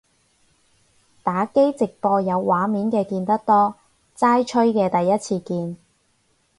[1.21, 3.75] 打機直播有畫面嘅見得多，
[4.17, 5.77] 齋吹嘅第一次見